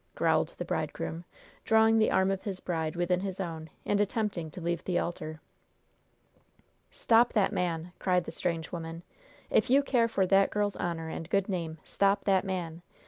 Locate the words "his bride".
2.41-2.95